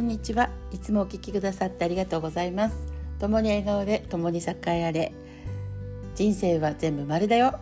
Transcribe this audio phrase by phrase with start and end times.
[0.00, 0.48] こんにちは。
[0.72, 2.76] いつもお聞きくださってありがとうございます。
[3.18, 5.12] 共に笑顔で共に栄えあれ。
[6.14, 7.58] 人生は全部丸だよ。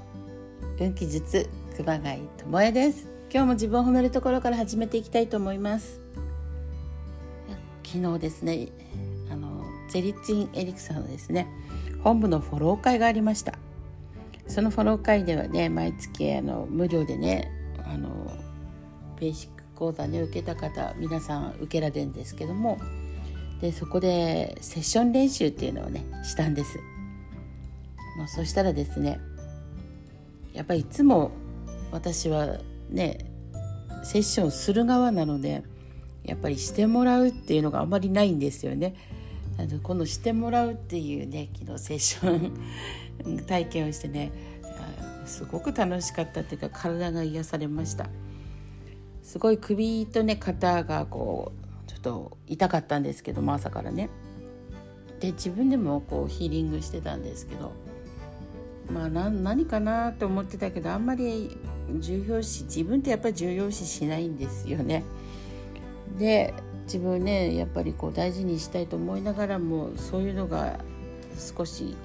[0.79, 3.09] 運気術熊谷智恵です。
[3.29, 6.01] 今日も自分を褒めるところから始めていきたいと思います。
[7.85, 8.69] 昨日ですね
[9.33, 11.49] あのゼリツインエリクサのですね
[12.05, 13.55] 本部のフォロー会がありました。
[14.47, 17.51] そのフォロー会ではね毎月あの無料でね
[17.85, 18.09] あの
[19.19, 22.79] ベーシック講座ね受けた方皆さん受けられるんですけども
[23.61, 26.79] でそこでセッション練習っていうのをねしたんです。
[28.17, 29.21] まあ、そしたらですね
[30.53, 31.31] やっぱりいつも
[31.93, 32.59] 私は
[32.91, 33.31] ね
[34.03, 35.63] セッションする側なので
[36.25, 38.97] やっぱりしてもらうっていうのがあまりないんですよね。
[39.59, 44.33] あのこのしてもらうっていうね昨日セッション 体験をしてね
[45.25, 48.09] すごく楽しかったっていうか体が癒されました。
[49.29, 51.53] すごい首とね肩がこ
[51.87, 54.09] うちょっと痛かったんですけども朝からね
[55.21, 57.73] で自分でもこうヒーリングしてたんですけど
[58.91, 61.59] まあ何かなと思ってたけどあんまり
[61.99, 65.05] 重要視自分ってやっぱり重要視しないんですよね。
[66.19, 66.55] で
[66.85, 70.81] 自分ねやっぱりこう大事にしたいと思いながらもそういうのが
[71.37, 71.99] 少し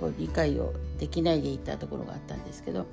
[0.00, 2.86] こう理解をできないでいたところがあったんですけど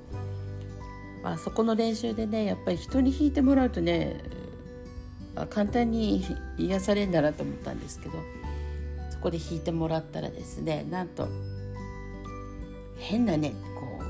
[1.28, 4.16] まあ、そこの練習でねやっぱり人に弾いてもらうとね
[5.50, 6.24] 簡単に
[6.56, 8.14] 癒されるんだなと思ったんですけど
[9.10, 11.28] そこで弾いてもらったらですねなんと
[12.96, 14.02] 変なねこ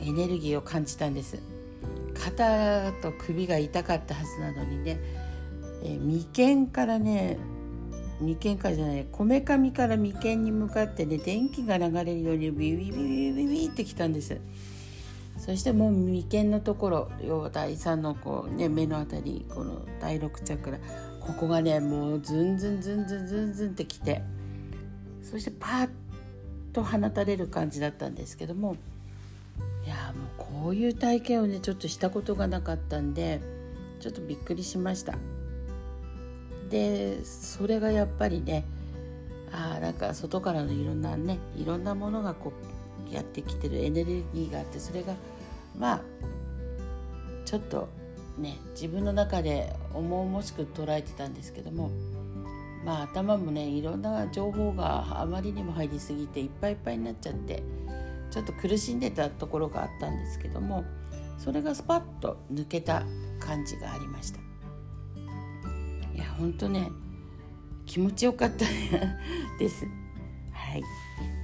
[0.00, 1.38] うエネルギーを感じたんです。
[2.14, 4.98] 肩と首が痛かったはずなのにね、
[5.82, 7.38] え眉間からね
[8.20, 14.40] 眉間からじゃないこめかみから眉間に向かってね電気が流れるようにビビビビビビってきたんです。
[15.38, 20.78] そしてもう眉間のところ要は第3のこう、ね、目の辺りこの第6チャクラ
[21.20, 24.22] ここがねもうズンズンズンズンズンズンってきて
[25.22, 25.88] そしてパッ
[26.72, 28.76] と放たれる感じだったんですけども
[29.84, 33.40] いやもうこういう体験をねちょっとしたことがなかったんで
[34.00, 35.14] ちょっとびっくりしました。
[36.70, 38.64] でそれがやっぱりね
[39.52, 42.73] あなんか外からのいろんなねいろんなものがこう
[43.10, 45.14] やってきてるエネルギーがあってそれが
[45.78, 46.00] まあ
[47.44, 47.88] ちょっと
[48.38, 51.90] ね自分の中で重々しく捉えてたんですけども
[52.84, 57.62] まあ頭もねいろんな情報があまりにも入りすぎていっぱいいっぱいになっちゃって
[58.30, 60.84] ちょっと苦しんでたところがあったんですけども
[61.38, 63.04] それがスパッと抜けた
[63.38, 64.40] 感じがありました。
[66.14, 66.90] いやほんとね
[67.86, 68.64] 気持ちよかった
[69.58, 69.84] です。
[70.52, 70.82] はい。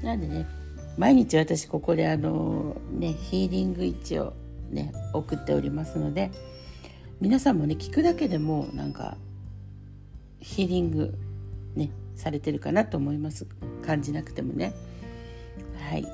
[0.04, 0.59] なんでね
[0.98, 4.34] 毎日私ここであのねヒーリング位置を
[4.70, 6.30] ね送っておりますので
[7.20, 9.16] 皆さんもね聞くだけでもなんか
[10.40, 11.18] ヒーリング
[11.74, 13.46] ねされてるかなと思います。
[13.82, 14.72] 感じなくてもね。
[15.88, 16.06] はい。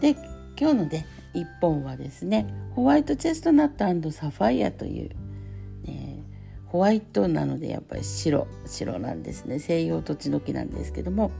[0.00, 0.16] で
[0.58, 5.10] 今日のね1本はですねホワイトチェストナットサファイアという、
[5.84, 6.22] ね、
[6.66, 9.58] ホワイトなのでやっぱり白白なんですね。
[9.58, 11.30] 西洋土地の木なんですけども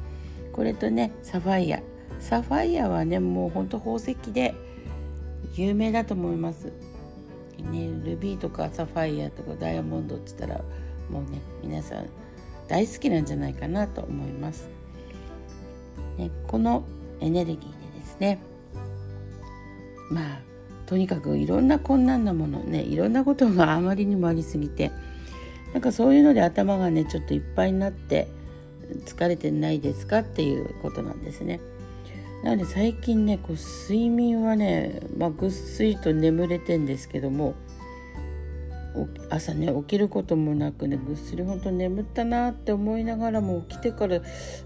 [0.53, 1.83] これとねサファイア
[2.23, 4.55] サファイアはねもうほんと宝石で
[5.55, 6.73] 有名だと思います。
[7.71, 10.65] ね、ルビーとかサファイアとかダイヤモンドって言ったら
[11.11, 12.07] もうね皆さん
[12.67, 14.69] 大好きなんじゃないかなと思います。
[16.17, 16.85] ね、この
[17.21, 18.39] エネルギーでですね
[20.11, 20.41] まあ
[20.87, 24.91] とにかくいろんな困難なものねいろんなことがあまりにもありすぎて
[25.73, 28.29] なんかそういうので頭がねちょっといっぱいになって
[29.07, 31.61] 疲れてないですかっていうことなんですね。
[32.43, 37.55] なので最近ねこう睡眠はね、まあ、ぐっすりと眠れてんですけども
[39.31, 44.21] 朝ね起きることもなくねぐっすりほんと眠ったなって思いながらも起きてから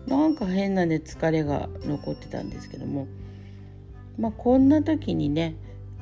[0.07, 3.07] なんか変なね疲れが残ってたんですけども
[4.19, 5.57] まあこんな時にね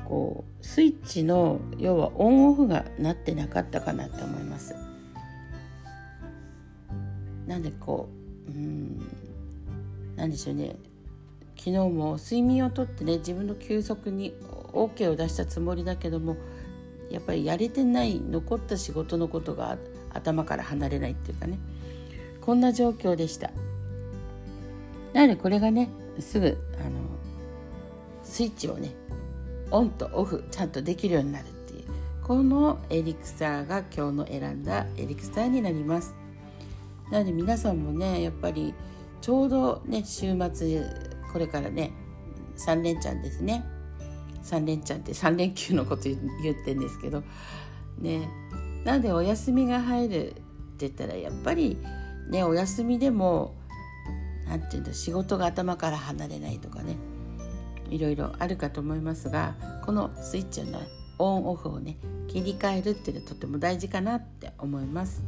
[0.05, 4.75] こうスイッチの要はオンオフがなってなかったかなと思います。
[7.47, 8.09] なんでこ
[8.49, 8.99] ううん
[10.17, 10.77] なんでしょうね
[11.57, 14.35] 昨日も睡眠をとってね自分の休息に
[14.73, 16.37] OK を出したつもりだけども
[17.11, 19.79] やっぱりやれてない残った仕事のことが
[20.13, 21.59] 頭から離れないっていうかね。
[22.41, 23.51] こんな状況でした。
[25.13, 27.01] なのでこれがねすぐあの
[28.23, 28.95] スイッチをね
[29.71, 31.85] オンとオフちゃんとできるようになるっていう
[32.23, 36.15] このエリクサーが今日の選んだエリクサーになります。
[37.11, 38.75] なので皆さんもねやっぱり
[39.21, 40.85] ちょうどね週末
[41.35, 41.91] これからね
[42.57, 43.65] 3連チャンですね。
[44.45, 47.25] 3連チャンって3連休のこと言ってんですけど。
[47.99, 48.29] ね。
[48.85, 50.43] なんでお休みが入るって
[50.79, 51.77] 言ったらやっぱり
[52.31, 53.57] ねお休みでも
[54.47, 56.97] 何て言うんだ仕事が頭から離れないとかね
[57.91, 60.81] いろいろあるかと思いますがこのスイッチの
[61.19, 61.97] オンオフをね
[62.29, 65.25] 切り替えるっていうのはとても大事かなって思います。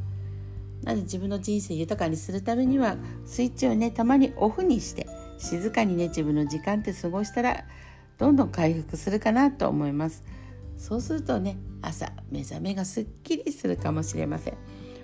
[0.82, 5.05] なので自分の人生豊かにするためにはスイッチをねたまにオフにして
[5.38, 7.64] 静かにね自分の時間って過ごしたら
[8.18, 10.24] どんどん回復するかなと思います。
[10.78, 14.54] そうするとね朝目覚めがすっきりするかもしれません。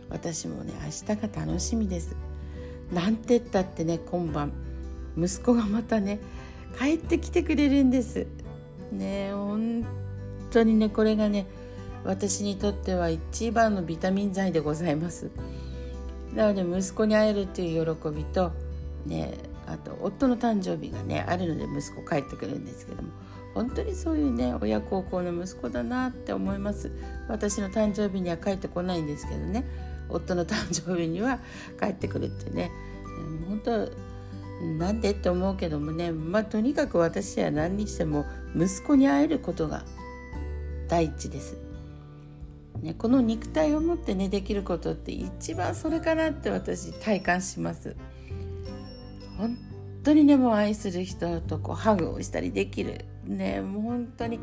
[0.09, 2.17] 私もね明日が楽しみです。
[2.93, 4.53] なんてったってね今晩
[5.17, 6.21] 息子がまたね
[6.79, 8.27] 帰ってきてくれるんです。
[8.91, 9.87] ね本
[10.51, 11.47] 当にねこれがね
[12.05, 15.31] 私にとっては一番のビタミン剤でございます。
[16.35, 18.53] なので息子に会えるという喜びと
[19.07, 19.35] ね
[19.73, 23.11] あと夫の誕生日がねあるので息子帰ってくるんですけども
[23.55, 26.91] 本当にそういうね親孝行の息子だなって思います
[27.29, 29.65] 私の誕生日には帰ってこないんですけどね
[30.09, 31.39] 夫の誕生日には
[31.81, 32.71] 帰ってくるってね
[33.49, 34.13] 本当
[34.79, 38.25] なんでって思うけどもねまあとにかく私は何にしても
[38.55, 39.85] 息子に会えることが
[40.89, 41.57] 第一です。
[42.83, 47.97] ね、この肉体を持ってねできることって一番それかなって私体感します。
[49.39, 49.57] 本
[50.05, 53.05] 当にねもう愛する人とこうハグをしたりできる。
[53.25, 54.41] ねもう本当に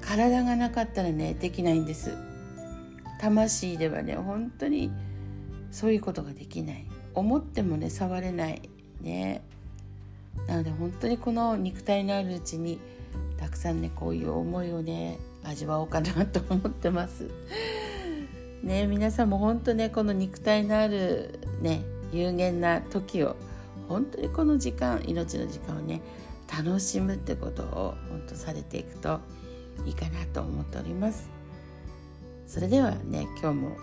[0.00, 2.16] 体がなかったらねできないんです。
[3.20, 4.90] 魂ではね本当に
[5.70, 6.86] そういうことができない。
[7.14, 8.62] 思ってもね触れない。
[9.00, 9.42] ね。
[10.46, 12.78] なので本当にこの肉体のあるうちに
[13.38, 17.30] たくさんねこういう思いをね味わおうかなと思ってます。
[18.62, 23.36] ね皆さんも本当ねこの肉体のあるね有限な時を
[23.88, 26.00] 本当にこの時間命の時間をね
[26.52, 29.20] 楽しむってことを本当されていくと
[29.84, 31.28] いいかなと思っております。
[32.46, 33.76] それではね今日も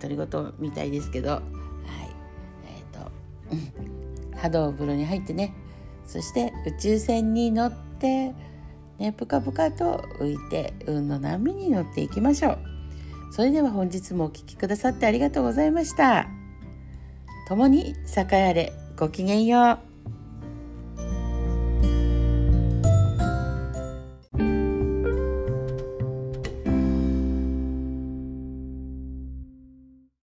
[0.00, 1.42] 独り言みたいですけどはい。
[2.66, 5.54] えっ、ー、と波動風呂に入ってね。
[6.06, 8.34] そして宇宙船に乗って
[8.98, 12.58] ねぷかぷかと浮いて運の波に乗っていきましょう。
[13.32, 16.28] それでは本日もお聴きくださってありがとうございました。
[17.48, 17.94] 共に栄
[18.32, 18.83] えあれ。
[18.96, 19.93] ごきげんよう。